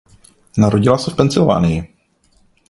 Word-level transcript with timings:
Narodila 0.57 0.97
se 0.97 1.11
v 1.11 1.15
Pensylvánii. 1.15 1.95